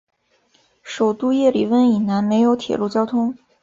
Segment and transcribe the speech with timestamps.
[0.81, 3.37] 首都叶里温以南没有铁路交通。